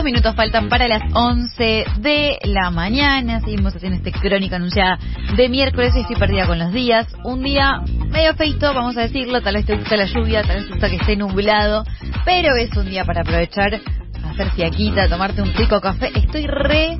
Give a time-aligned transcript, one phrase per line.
[0.00, 3.40] Dos minutos faltan para las 11 de la mañana.
[3.40, 4.98] Seguimos haciendo este crónica anunciada
[5.36, 7.06] de miércoles y estoy perdida con los días.
[7.22, 9.42] Un día medio feito, vamos a decirlo.
[9.42, 11.84] Tal vez te gusta la lluvia, tal vez te gusta que esté nublado.
[12.24, 13.78] Pero es un día para aprovechar,
[14.24, 16.10] hacer fiaquita, tomarte un rico café.
[16.14, 16.96] Estoy re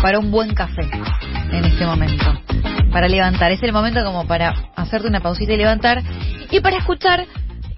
[0.00, 0.88] para un buen café
[1.50, 2.24] en este momento.
[2.92, 3.50] Para levantar.
[3.50, 6.04] Es el momento como para hacerte una pausita y levantar.
[6.52, 7.26] Y para escuchar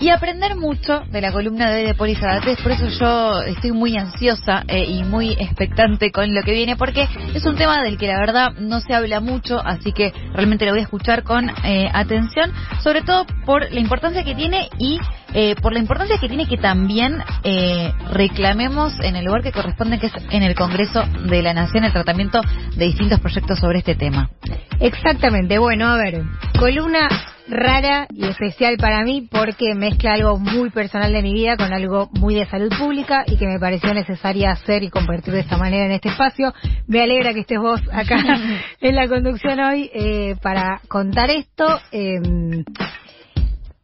[0.00, 2.16] y aprender mucho de la columna de, de Poli
[2.62, 7.08] Por eso yo estoy muy ansiosa eh, y muy expectante con lo que viene, porque
[7.34, 10.72] es un tema del que la verdad no se habla mucho, así que realmente lo
[10.72, 12.52] voy a escuchar con eh, atención,
[12.82, 15.00] sobre todo por la importancia que tiene y
[15.34, 17.18] eh, por la importancia que tiene que también
[18.12, 21.92] reclamemos en el lugar que corresponde, que es en el Congreso de la Nación, el
[21.92, 22.40] tratamiento
[22.76, 24.30] de distintos proyectos sobre este tema.
[24.80, 25.58] Exactamente.
[25.58, 26.22] Bueno, a ver,
[26.58, 27.08] columna
[27.48, 32.08] rara y especial para mí porque mezcla algo muy personal de mi vida con algo
[32.12, 35.86] muy de salud pública y que me pareció necesaria hacer y compartir de esta manera
[35.86, 36.52] en este espacio.
[36.86, 38.16] Me alegra que estés vos acá
[38.80, 41.80] en la conducción hoy eh, para contar esto.
[41.92, 42.20] Eh,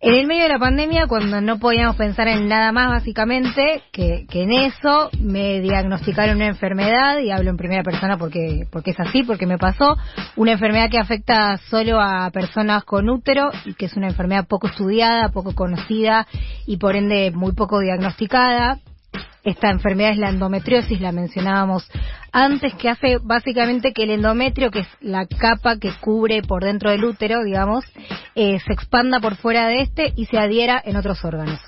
[0.05, 4.27] en el medio de la pandemia, cuando no podíamos pensar en nada más básicamente que,
[4.35, 9.23] en eso, me diagnosticaron una enfermedad, y hablo en primera persona porque, porque es así,
[9.23, 9.97] porque me pasó,
[10.37, 14.67] una enfermedad que afecta solo a personas con útero y que es una enfermedad poco
[14.67, 16.27] estudiada, poco conocida
[16.67, 18.81] y por ende muy poco diagnosticada.
[19.43, 21.87] Esta enfermedad es la endometriosis, la mencionábamos
[22.33, 26.91] antes, que hace básicamente que el endometrio, que es la capa que cubre por dentro
[26.91, 27.85] del útero, digamos,
[28.35, 31.61] eh, se expanda por fuera de este y se adhiera en otros órganos.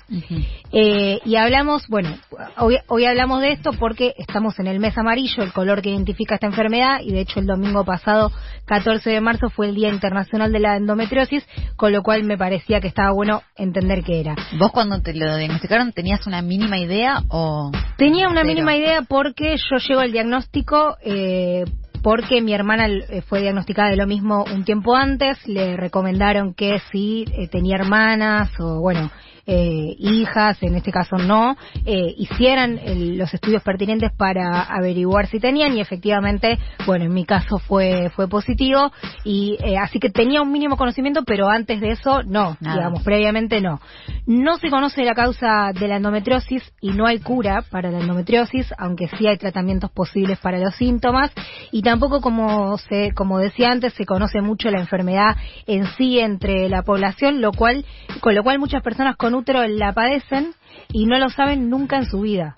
[0.71, 2.15] eh, y hablamos, bueno,
[2.57, 6.35] hoy, hoy hablamos de esto porque estamos en el mes amarillo, el color que identifica
[6.35, 8.31] esta enfermedad, y de hecho el domingo pasado,
[8.65, 12.81] 14 de marzo, fue el Día Internacional de la Endometriosis, con lo cual me parecía
[12.81, 14.35] que estaba bueno entender qué era.
[14.57, 17.71] ¿Vos cuando te lo diagnosticaron tenías una mínima idea o...?
[17.97, 21.65] Tenía una mínima idea porque yo llego al diagnóstico eh,
[22.07, 26.79] porque mi hermana eh, fue diagnosticada de lo mismo un tiempo antes, le recomendaron que
[26.89, 29.11] si eh, tenía hermanas o bueno,
[29.47, 32.79] eh, hijas, en este caso no, eh, hicieran
[33.17, 38.27] los estudios pertinentes para averiguar si tenían y efectivamente, bueno, en mi caso fue fue
[38.27, 38.91] positivo
[39.23, 43.61] y eh, así que tenía un mínimo conocimiento, pero antes de eso no, digamos, previamente
[43.61, 43.79] no.
[44.25, 48.73] No se conoce la causa de la endometriosis y no hay cura para la endometriosis,
[48.77, 51.31] aunque sí hay tratamientos posibles para los síntomas
[51.71, 56.67] y tampoco como se como decía antes se conoce mucho la enfermedad en sí entre
[56.67, 57.85] la población, lo cual
[58.19, 59.36] con lo cual muchas personas con
[59.67, 60.53] la padecen
[60.91, 62.55] y no lo saben nunca en su vida.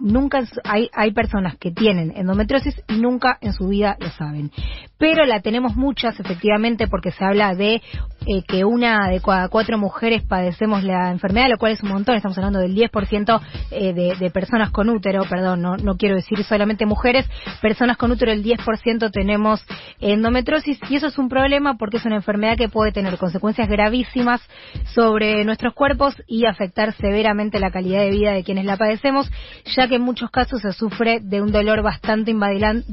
[0.00, 4.50] Nunca hay, hay personas que tienen endometriosis y nunca en su vida lo saben.
[4.98, 9.78] Pero la tenemos muchas, efectivamente, porque se habla de eh, que una de cada cuatro
[9.78, 12.14] mujeres padecemos la enfermedad, lo cual es un montón.
[12.14, 13.40] Estamos hablando del 10%
[13.70, 17.28] eh, de, de personas con útero, perdón, no, no quiero decir solamente mujeres,
[17.60, 19.64] personas con útero, el 10% tenemos
[20.00, 24.40] endometriosis y eso es un problema porque es una enfermedad que puede tener consecuencias gravísimas
[24.94, 29.30] sobre nuestros cuerpos y afectar severamente la calidad de vida de quienes la padecemos,
[29.76, 32.86] ya que en muchos casos se sufre de un dolor bastante invalidante,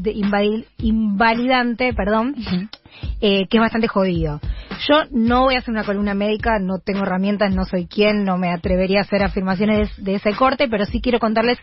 [1.93, 2.35] perdón,
[3.21, 4.39] eh, que es bastante jodido.
[4.87, 8.37] Yo no voy a hacer una columna médica, no tengo herramientas, no soy quien, no
[8.37, 11.57] me atrevería a hacer afirmaciones de, ese corte, pero sí quiero contarles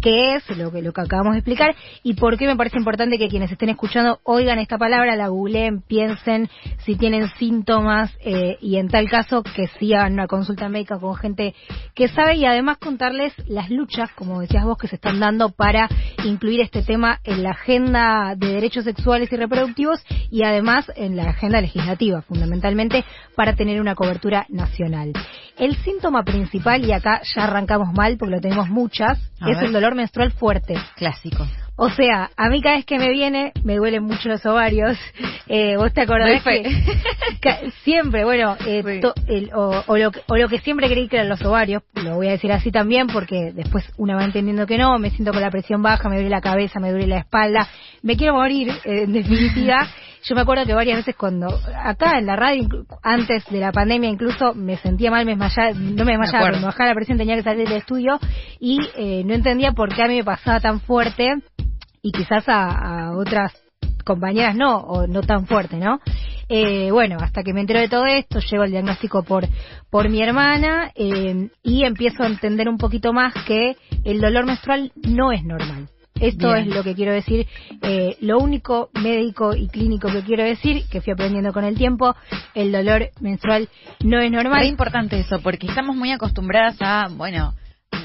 [0.00, 3.18] qué es lo que, lo que acabamos de explicar y por qué me parece importante
[3.18, 6.48] que quienes estén escuchando oigan esta palabra, la googleen, piensen
[6.78, 11.54] si tienen síntomas eh, y en tal caso que sigan una consulta médica con gente
[11.94, 15.88] que sabe y además contarles las luchas, como decías vos, que se están dando para
[16.24, 21.30] incluir este tema en la agenda de derechos sexuales y reproductivos y además en la
[21.30, 23.04] agenda legislativa, fundamentalmente
[23.36, 25.12] para tener una cobertura nacional.
[25.58, 29.94] El síntoma principal, y acá ya arrancamos mal porque lo tenemos muchas, es el dolor
[29.94, 30.74] menstrual fuerte.
[30.96, 31.46] Clásico.
[31.76, 34.96] O sea, a mí cada vez que me viene me duelen mucho los ovarios.
[35.48, 39.00] Eh, ¿Vos te acordás que, siempre, bueno, eh,
[39.52, 42.50] o, lo, o, lo, que siempre creí que eran los ovarios, lo voy a decir
[42.52, 46.08] así también porque después una va entendiendo que no, me siento con la presión baja,
[46.08, 47.68] me duele la cabeza, me duele la espalda,
[48.02, 49.88] me quiero morir, eh, en definitiva.
[50.24, 51.48] Yo me acuerdo que varias veces cuando,
[51.84, 52.68] acá en la radio,
[53.02, 56.64] antes de la pandemia incluso, me sentía mal, me desmayaba, no me desmayaba, me, me
[56.64, 58.20] bajaba la presión, tenía que salir del estudio
[58.60, 61.34] y eh, no entendía por qué a mí me pasaba tan fuerte
[62.02, 63.52] y quizás a, otras
[64.04, 66.00] compañeras no, o no tan fuerte, ¿no?
[66.48, 69.46] Eh, bueno, hasta que me entero de todo esto, llego al diagnóstico por,
[69.90, 74.92] por mi hermana eh, y empiezo a entender un poquito más que el dolor menstrual
[75.02, 75.88] no es normal.
[76.22, 77.48] Esto es lo que quiero decir.
[77.82, 82.14] Eh, lo único médico y clínico que quiero decir, que fui aprendiendo con el tiempo,
[82.54, 83.68] el dolor menstrual
[84.04, 84.62] no es normal.
[84.62, 87.54] Es importante eso, porque estamos muy acostumbradas a, bueno,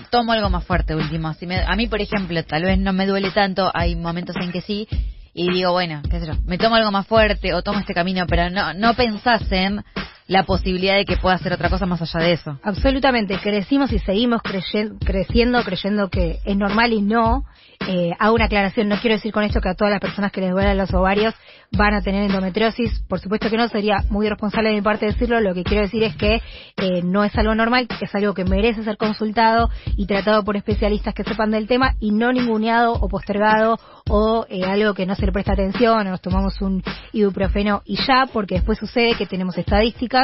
[0.10, 1.34] tomo algo más fuerte último.
[1.36, 4.62] Si a mí, por ejemplo, tal vez no me duele tanto, hay momentos en que
[4.62, 4.88] sí,
[5.34, 8.26] y digo, bueno, qué sé yo, me tomo algo más fuerte o tomo este camino,
[8.28, 9.84] pero no, no pensasen
[10.28, 12.60] la posibilidad de que pueda hacer otra cosa más allá de eso.
[12.64, 17.46] Absolutamente, crecimos y seguimos creciendo, creyendo que es normal y no.
[17.88, 20.42] Eh, hago una aclaración, no quiero decir con esto que a todas las personas que
[20.42, 21.34] les duelen los ovarios
[21.72, 25.40] van a tener endometriosis, por supuesto que no, sería muy irresponsable de mi parte decirlo,
[25.42, 26.42] lo que quiero decir es que
[26.78, 31.14] eh, no es algo normal, es algo que merece ser consultado y tratado por especialistas
[31.14, 33.80] que sepan del tema y no ninguneado o postergado
[34.10, 36.84] o eh, algo que no se le presta atención, o nos tomamos un
[37.14, 40.17] ibuprofeno y ya, porque después sucede que tenemos estadísticas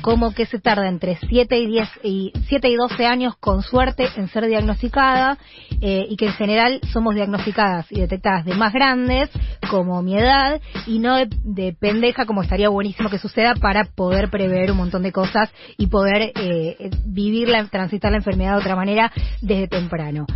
[0.00, 4.08] como que se tarda entre 7 y 10 y 7 y 12 años con suerte
[4.16, 5.38] en ser diagnosticada
[5.80, 9.30] eh, y que en general somos diagnosticadas y detectadas de más grandes
[9.70, 14.70] como mi edad y no de, pendeja como estaría buenísimo que suceda para poder prever
[14.70, 19.68] un montón de cosas y poder eh, vivirla, transitar la enfermedad de otra manera desde
[19.68, 20.26] temprano.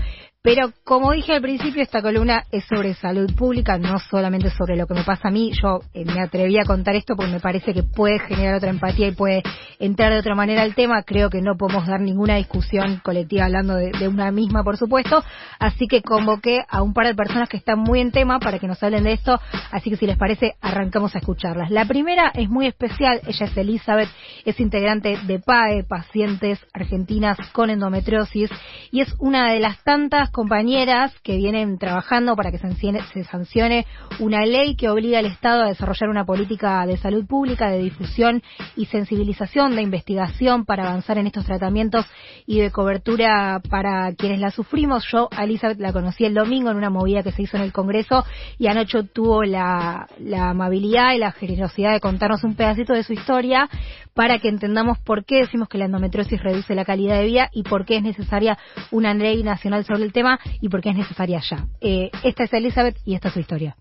[0.45, 4.89] Pero como dije al principio, esta columna es sobre salud pública, no solamente sobre lo
[4.89, 5.53] que me pasa a mí.
[5.63, 9.07] Yo eh, me atreví a contar esto porque me parece que puede generar otra empatía
[9.07, 9.45] y puede
[9.79, 11.05] entrar de otra manera al tema.
[11.05, 15.23] Creo que no podemos dar ninguna discusión colectiva hablando de, de, una misma, por supuesto.
[15.61, 18.67] Así que convoqué a un par de personas que están muy en tema para que
[18.67, 19.39] nos hablen de esto.
[19.71, 21.71] Así que si les parece, arrancamos a escucharlas.
[21.71, 23.21] La primera es muy especial.
[23.29, 24.09] Ella es Elizabeth,
[24.45, 28.51] es integrante de PAE, Pacientes Argentinas con Endometriosis,
[28.91, 33.87] y es una de las tantas compañeras que vienen trabajando para que se sancione,
[34.19, 38.43] una ley que obliga al Estado a desarrollar una política de salud pública, de difusión
[38.75, 42.07] y sensibilización, de investigación para avanzar en estos tratamientos
[42.47, 45.07] y de cobertura para quienes la sufrimos.
[45.13, 47.73] Yo a Elizabeth la conocí el domingo en una movida que se hizo en el
[47.73, 48.25] Congreso
[48.59, 53.69] y anoche tuvo la, amabilidad y la generosidad de contarnos un pedacito de su historia
[54.15, 57.63] para que entendamos por qué decimos que la endometriosis reduce la calidad de vida y
[57.63, 58.59] por qué es necesaria
[58.91, 60.22] una ley nacional sobre el tema
[60.61, 61.67] y por qué es necesaria ya.
[61.81, 63.77] Eh, esta es Elizabeth y esta es su historia.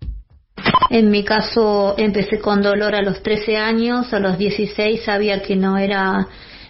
[0.90, 5.56] En mi caso empecé con dolor a los 13 años, a los 16 sabía que
[5.56, 6.26] no era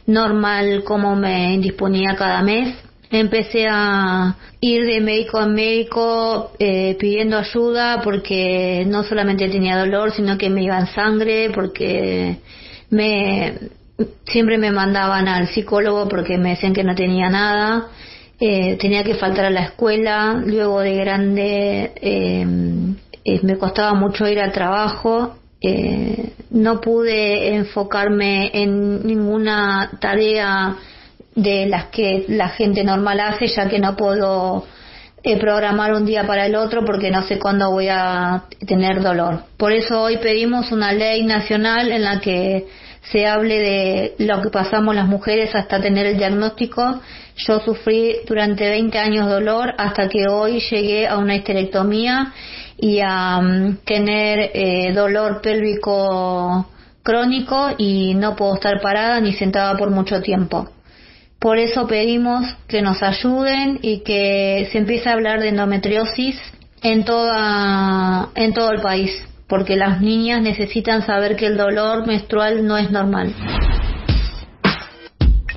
[0.06, 2.74] normal cómo me indisponía cada mes.
[3.10, 10.12] Empecé a ir de médico a médico eh, pidiendo ayuda porque no solamente tenía dolor,
[10.12, 12.38] sino que me iba sangre, porque
[12.88, 13.58] me
[14.26, 17.88] siempre me mandaban al psicólogo porque me decían que no tenía nada,
[18.44, 22.44] eh, tenía que faltar a la escuela, luego de grande eh,
[23.24, 25.36] eh, me costaba mucho ir al trabajo,
[26.50, 30.74] no pude enfocarme en ninguna tarea
[31.36, 34.66] de las que la gente normal hace, ya que no puedo
[35.22, 39.44] programar un día para el otro porque no sé cuándo voy a tener dolor.
[39.56, 42.66] Por eso hoy pedimos una ley nacional en la que
[43.10, 47.00] se hable de lo que pasamos las mujeres hasta tener el diagnóstico.
[47.36, 52.32] Yo sufrí durante 20 años dolor hasta que hoy llegué a una histerectomía
[52.78, 56.68] y a mm, tener eh, dolor pélvico
[57.02, 60.68] crónico y no puedo estar parada ni sentada por mucho tiempo.
[61.40, 66.40] Por eso pedimos que nos ayuden y que se empiece a hablar de endometriosis
[66.82, 72.66] en toda en todo el país porque las niñas necesitan saber que el dolor menstrual
[72.66, 73.34] no es normal.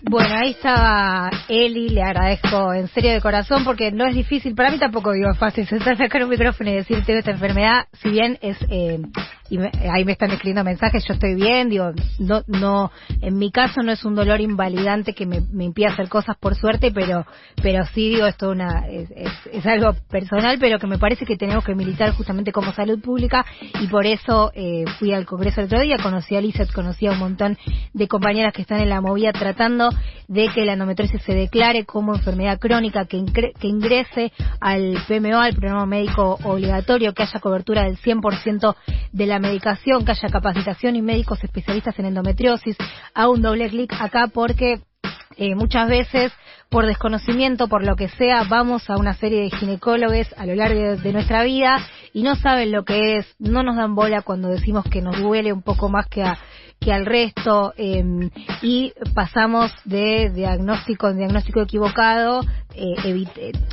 [0.01, 4.69] Bueno, ahí estaba Eli, le agradezco en serio de corazón porque no es difícil, para
[4.69, 8.09] mí tampoco digo fácil sentarse acá en un micrófono y decir tengo esta enfermedad, si
[8.09, 8.99] bien es eh,
[9.49, 13.81] y ahí me están escribiendo mensajes, yo estoy bien, digo, no, no, en mi caso
[13.83, 17.25] no es un dolor invalidante que me, me impide hacer cosas por suerte, pero,
[17.61, 19.09] pero sí digo, esto una, es,
[19.51, 23.45] es, algo personal, pero que me parece que tenemos que militar justamente como salud pública
[23.81, 27.11] y por eso eh, fui al Congreso el otro día, conocí a Lizeth, conocí a
[27.11, 27.57] un montón
[27.93, 29.89] de compañeras que están en la movida tratando
[30.27, 33.23] de que la endometriosis se declare como enfermedad crónica, que,
[33.59, 38.75] que ingrese al PMO, al programa médico obligatorio, que haya cobertura del 100%
[39.11, 42.77] de la medicación, que haya capacitación y médicos especialistas en endometriosis.
[43.13, 44.81] a un doble clic acá porque
[45.37, 46.31] eh, muchas veces
[46.69, 50.97] por desconocimiento, por lo que sea, vamos a una serie de ginecólogos a lo largo
[50.97, 51.77] de, nuestra vida
[52.13, 55.53] y no saben lo que es, no nos dan bola cuando decimos que nos duele
[55.53, 56.23] un poco más que,
[56.79, 58.29] que al resto em,
[58.61, 62.41] y pasamos de diagnóstico en diagnóstico equivocado,
[62.75, 63.23] eh,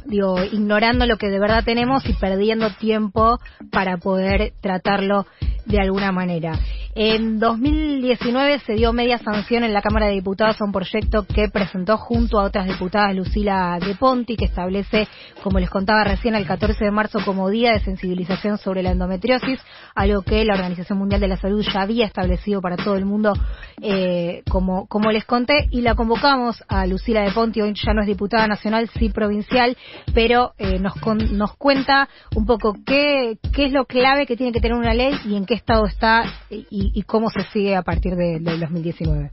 [0.07, 3.39] digo, ignorando lo que de verdad tenemos y perdiendo tiempo
[3.71, 5.27] para poder tratarlo
[5.67, 6.59] de alguna manera.
[6.95, 11.49] En 2019 se dio media sanción en la Cámara de Diputados a un proyecto que
[11.49, 15.09] presentó junto a otras diputadas Lucila De Ponti, que establece,
[15.43, 19.59] como les contaba recién, el 14 de marzo como Día de Sensibilización sobre la Endometriosis,
[19.95, 23.33] algo que la Organización Mundial de la Salud ya había establecido para todo el mundo,
[23.81, 28.03] eh, como, como les conté, y la convocamos a Lucila De Ponti, hoy ya no
[28.03, 29.79] es diputada nacional, sí provincial,
[30.13, 30.95] pero eh, nos,
[31.33, 35.15] nos cuenta un poco qué, qué es lo clave que tiene que tener una ley
[35.25, 39.31] y en qué estado está y, cómo se sigue a partir del 2019.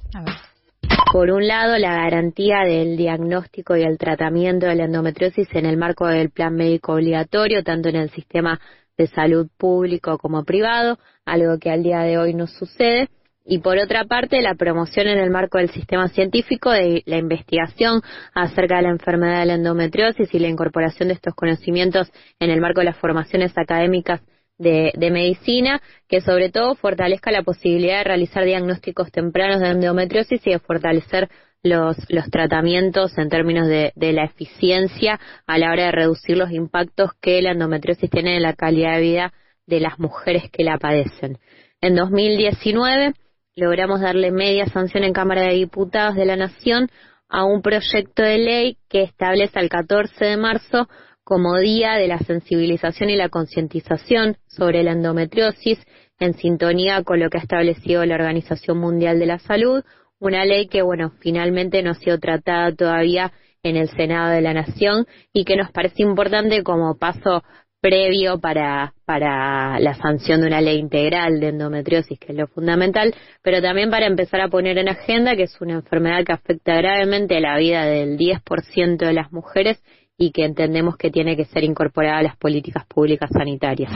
[1.11, 5.75] Por un lado, la garantía del diagnóstico y el tratamiento de la endometriosis en el
[5.75, 8.59] marco del plan médico obligatorio, tanto en el sistema
[8.97, 13.09] de salud público como privado, algo que al día de hoy no sucede.
[13.43, 18.01] Y por otra parte, la promoción en el marco del sistema científico de la investigación
[18.35, 22.61] acerca de la enfermedad de la endometriosis y la incorporación de estos conocimientos en el
[22.61, 24.21] marco de las formaciones académicas
[24.59, 30.51] de, medicina, que sobre todo fortalezca la posibilidad de realizar diagnósticos tempranos de endometriosis y
[30.51, 31.29] de fortalecer
[31.63, 36.51] los, los tratamientos en términos de, de, la eficiencia a la hora de reducir los
[36.51, 39.33] impactos que la endometriosis tiene en la calidad de vida
[39.65, 41.37] de las mujeres que la padecen.
[41.81, 43.13] En 2019
[43.55, 46.89] logramos darle media sanción en Cámara de Diputados de la Nación
[47.29, 50.89] a un proyecto de ley que establece el 14 de marzo
[51.29, 55.77] como Día de la Sensibilización y la Concientización sobre la Endometriosis,
[56.19, 59.83] en sintonía con lo que ha establecido la Organización Mundial de la Salud,
[60.17, 63.31] una ley que, bueno, finalmente no ha sido tratada todavía
[63.62, 67.43] en el Senado de la Nación y que nos parece importante como paso
[67.79, 73.13] previo para, para la sanción de una ley integral de endometriosis, que es lo fundamental,
[73.43, 77.39] pero también para empezar a poner en agenda que es una enfermedad que afecta gravemente
[77.39, 79.79] la vida del 10% de las mujeres
[80.19, 83.89] y que entendemos que tiene que ser incorporada a las políticas públicas sanitarias.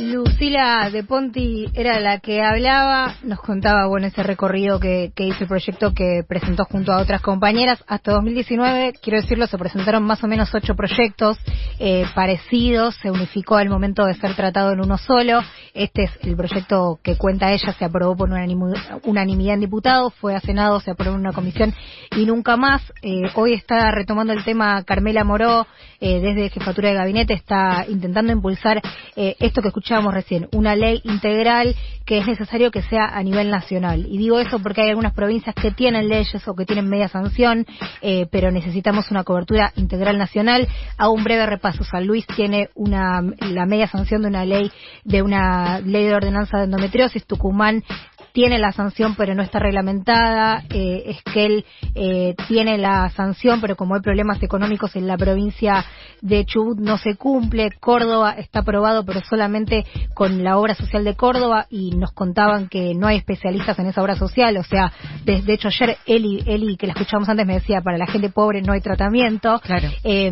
[0.00, 5.46] Lucila de Ponti era la que hablaba, nos contaba bueno ese recorrido que, hizo el
[5.48, 7.84] proyecto que presentó junto a otras compañeras.
[7.86, 11.38] Hasta 2019, quiero decirlo, se presentaron más o menos ocho proyectos
[11.78, 15.42] eh, parecidos, se unificó al momento de ser tratado en uno solo.
[15.74, 20.40] Este es el proyecto que cuenta ella, se aprobó por unanimidad en diputados, fue a
[20.40, 21.74] Senado, se aprobó en una comisión
[22.16, 22.82] y nunca más.
[23.02, 25.66] Eh, hoy está retomando el tema Carmela Moró,
[26.00, 28.80] eh, desde Jefatura de Gabinete, está intentando impulsar
[29.14, 31.74] esto que escuchamos recién, una ley integral
[32.06, 34.06] que es necesario que sea a nivel nacional.
[34.08, 37.66] Y digo eso porque hay algunas provincias que tienen leyes o que tienen media sanción,
[38.02, 40.68] eh, pero necesitamos una cobertura integral nacional.
[40.96, 41.84] Hago un breve repaso.
[41.84, 44.70] San Luis tiene una, la media sanción de una ley,
[45.04, 47.26] de una ley de ordenanza de endometriosis.
[47.26, 47.84] Tucumán
[48.32, 53.94] tiene la sanción pero no está reglamentada, eh, Esquel eh, tiene la sanción pero como
[53.94, 55.84] hay problemas económicos en la provincia
[56.20, 59.84] de Chubut no se cumple, Córdoba está aprobado pero solamente
[60.14, 64.02] con la obra social de Córdoba y nos contaban que no hay especialistas en esa
[64.02, 64.92] obra social, o sea,
[65.24, 68.62] de, hecho ayer Eli, Eli, que la escuchamos antes, me decía, para la gente pobre
[68.62, 69.60] no hay tratamiento.
[69.60, 69.88] Claro.
[70.04, 70.30] Eh,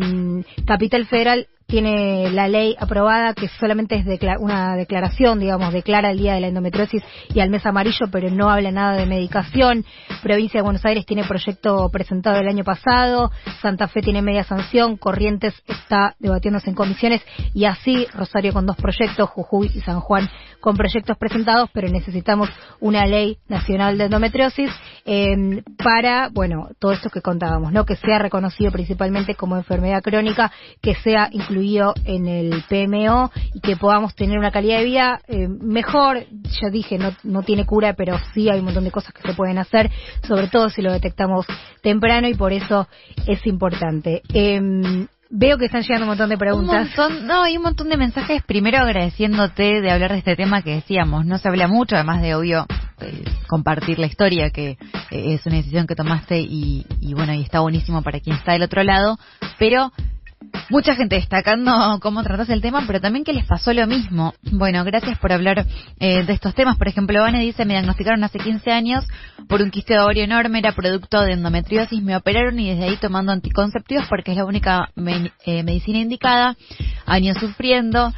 [0.65, 4.05] Capital Federal tiene la ley aprobada que solamente es
[4.39, 8.49] una declaración, digamos, declara el día de la endometriosis y al mes amarillo, pero no
[8.49, 9.85] habla nada de medicación.
[10.23, 14.97] Provincia de Buenos Aires tiene proyecto presentado el año pasado, Santa Fe tiene media sanción,
[14.97, 17.21] Corrientes está debatiéndose en comisiones.
[17.53, 20.27] Y así Rosario con dos proyectos, Jujuy y San Juan
[20.59, 22.49] con proyectos presentados, pero necesitamos
[22.79, 24.71] una ley nacional de endometriosis
[25.11, 27.83] eh, para, bueno, todo esto que contábamos, ¿no?
[27.83, 30.51] Que sea reconocido principalmente como enfermedad crónica,
[30.83, 35.47] que sea incluido en el PMO y que podamos tener una calidad de vida eh,
[35.47, 36.27] mejor.
[36.61, 39.33] Ya dije, no, no tiene cura, pero sí hay un montón de cosas que se
[39.33, 39.89] pueden hacer,
[40.27, 41.47] sobre todo si lo detectamos
[41.81, 42.87] temprano y por eso
[43.25, 44.21] es importante.
[44.31, 46.87] Em, veo que están llegando un montón de preguntas.
[47.23, 48.43] no, hay un montón de mensajes.
[48.43, 52.35] Primero agradeciéndote de hablar de este tema que decíamos, no se habla mucho, además de
[52.35, 52.67] obvio
[53.01, 54.71] eh, compartir la historia, que
[55.11, 58.53] eh, es una decisión que tomaste y, y bueno, y está buenísimo para quien está
[58.53, 59.17] del otro lado,
[59.57, 59.91] pero
[60.69, 64.33] Mucha gente destacando cómo tratas el tema, pero también que les pasó lo mismo.
[64.51, 65.65] Bueno, gracias por hablar
[65.99, 66.77] eh, de estos temas.
[66.77, 69.05] Por ejemplo, Vane dice, me diagnosticaron hace 15 años
[69.47, 72.97] por un quiste de ovario enorme, era producto de endometriosis, me operaron y desde ahí
[72.97, 74.91] tomando anticonceptivos porque es la única
[75.45, 76.55] eh, medicina indicada,
[77.05, 78.13] años sufriendo.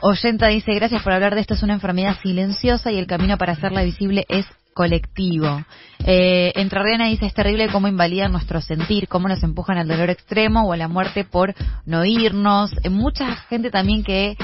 [0.00, 3.52] Oyenta dice, gracias por hablar de esto, es una enfermedad silenciosa y el camino para
[3.52, 5.64] hacerla visible es colectivo.
[6.04, 10.66] Eh, Entrerriana dice, es terrible cómo invalidan nuestro sentir, cómo nos empujan al dolor extremo
[10.66, 11.54] o a la muerte por
[11.86, 12.72] no irnos.
[12.82, 14.36] Eh, mucha gente también que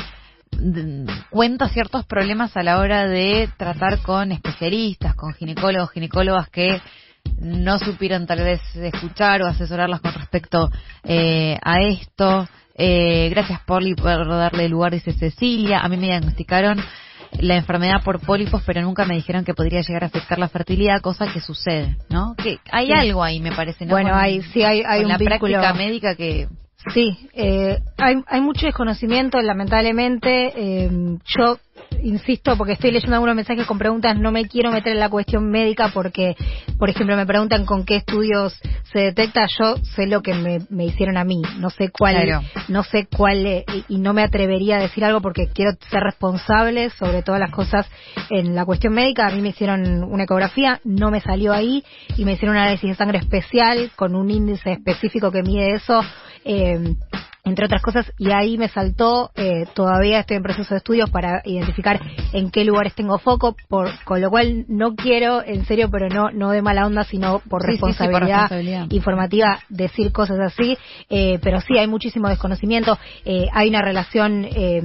[0.58, 6.80] mm, cuenta ciertos problemas a la hora de tratar con especialistas, con ginecólogos, ginecólogas que
[7.38, 10.70] no supieron tal vez escuchar o asesorarlas con respecto
[11.04, 12.48] eh, a esto.
[12.82, 15.80] Eh, gracias, Polly, por darle lugar, dice Cecilia.
[15.80, 16.82] A mí me diagnosticaron
[17.38, 21.02] la enfermedad por pólipos, pero nunca me dijeron que podría llegar a afectar la fertilidad,
[21.02, 22.34] cosa que sucede, ¿no?
[22.42, 23.90] Que hay algo ahí, me parece, ¿no?
[23.92, 25.52] Bueno, hay, sí, hay, hay con un la vínculo.
[25.60, 26.48] práctica médica que
[26.94, 30.52] Sí, eh, hay, hay mucho desconocimiento, lamentablemente.
[30.56, 30.90] Eh,
[31.36, 31.58] yo
[32.02, 35.50] insisto, porque estoy leyendo algunos mensajes con preguntas, no me quiero meter en la cuestión
[35.50, 36.36] médica porque,
[36.78, 38.54] por ejemplo, me preguntan con qué estudios
[38.92, 39.46] se detecta.
[39.58, 42.40] Yo sé lo que me, me hicieron a mí, no sé cuál, Claro.
[42.68, 46.02] no sé cuál, eh, y y no me atrevería a decir algo porque quiero ser
[46.02, 47.86] responsable sobre todas las cosas
[48.30, 49.26] en la cuestión médica.
[49.26, 51.84] A mí me hicieron una ecografía, no me salió ahí
[52.16, 56.00] y me hicieron un análisis de sangre especial con un índice específico que mide eso.
[56.44, 56.94] eh,
[57.50, 61.42] entre otras cosas, y ahí me saltó, eh, todavía estoy en proceso de estudios para
[61.44, 62.00] identificar
[62.32, 66.30] en qué lugares tengo foco, por, con lo cual no quiero, en serio, pero no,
[66.30, 70.78] no de mala onda, sino por Sí, sí, sí, por responsabilidad, informativa, decir cosas así,
[71.08, 74.80] eh, pero sí hay muchísimo desconocimiento, eh, hay una relación, eh,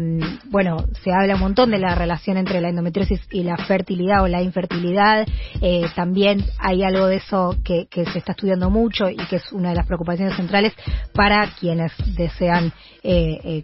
[0.45, 4.27] bueno, se habla un montón de la relación entre la endometriosis y la fertilidad o
[4.27, 5.27] la infertilidad,
[5.61, 9.51] eh, también hay algo de eso que, que se está estudiando mucho y que es
[9.51, 10.73] una de las preocupaciones centrales
[11.13, 13.63] para quienes desean eh,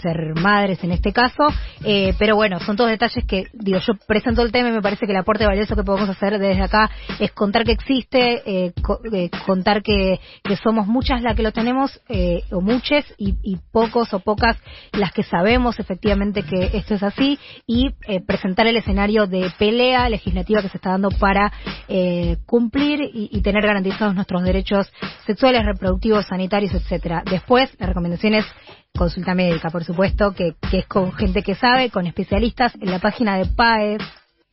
[0.00, 1.44] ser madres en este caso,
[1.84, 5.06] eh, pero bueno, son todos detalles que, digo, yo presento el tema y me parece
[5.06, 9.00] que el aporte valioso que podemos hacer desde acá es contar que existe, co-
[9.46, 10.18] contar que,
[10.62, 12.00] somos muchas las que lo tenemos,
[12.50, 14.56] o muchas, y, pocos o pocas
[14.92, 17.90] las que sabemos efectivamente que esto es así, y
[18.26, 21.52] presentar el escenario de pelea legislativa que se está dando para
[22.46, 24.92] cumplir y, y tener garantizados nuestros derechos
[25.26, 27.22] sexuales, reproductivos, sanitarios, etcétera.
[27.30, 28.46] Después, la recomendación es
[28.96, 32.74] consulta médica, por supuesto, que, que es con gente que sabe, con especialistas.
[32.80, 34.02] En la página de PAES,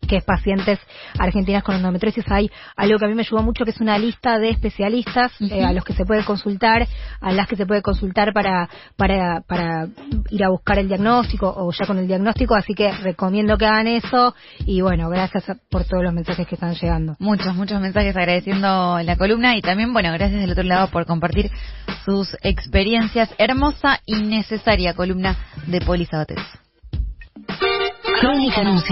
[0.08, 0.80] que es Pacientes
[1.20, 4.40] Argentinas con Endometriosis, hay algo que a mí me ayudó mucho, que es una lista
[4.40, 6.88] de especialistas eh, a los que se puede consultar,
[7.22, 9.88] a las que se puede consultar para, para, para
[10.32, 13.88] ir a buscar el diagnóstico o ya con el diagnóstico, así que recomiendo que hagan
[13.88, 14.34] eso
[14.66, 17.16] y bueno, gracias a- por todos los mensajes que están llegando.
[17.20, 21.52] Muchos, muchos mensajes agradeciendo la columna y también, bueno, gracias del otro lado por compartir
[22.06, 23.30] sus experiencias.
[23.38, 25.36] Hermosa y necesaria columna
[25.68, 26.40] de Poli Sabatés.
[28.22, 28.88] Crónica Anunciada.